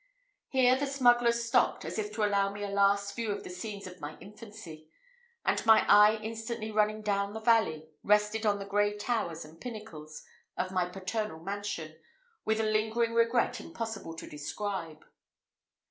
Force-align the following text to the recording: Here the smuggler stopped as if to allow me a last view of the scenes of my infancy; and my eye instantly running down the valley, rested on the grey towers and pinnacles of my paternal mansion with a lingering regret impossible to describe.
Here 0.49 0.75
the 0.75 0.87
smuggler 0.87 1.31
stopped 1.31 1.85
as 1.85 1.99
if 1.99 2.11
to 2.13 2.23
allow 2.23 2.51
me 2.51 2.63
a 2.63 2.69
last 2.69 3.15
view 3.15 3.31
of 3.31 3.43
the 3.43 3.51
scenes 3.51 3.85
of 3.85 4.01
my 4.01 4.17
infancy; 4.17 4.89
and 5.45 5.63
my 5.63 5.85
eye 5.87 6.15
instantly 6.23 6.71
running 6.71 7.03
down 7.03 7.33
the 7.33 7.39
valley, 7.39 7.87
rested 8.01 8.43
on 8.43 8.57
the 8.57 8.65
grey 8.65 8.97
towers 8.97 9.45
and 9.45 9.61
pinnacles 9.61 10.23
of 10.57 10.71
my 10.71 10.89
paternal 10.89 11.39
mansion 11.43 11.99
with 12.45 12.59
a 12.59 12.63
lingering 12.63 13.13
regret 13.13 13.61
impossible 13.61 14.15
to 14.15 14.27
describe. 14.27 15.05